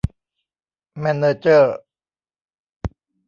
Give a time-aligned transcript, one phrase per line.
[0.99, 1.77] แมนเนอร์เจอร์